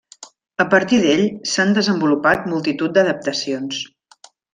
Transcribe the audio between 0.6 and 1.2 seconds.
A partir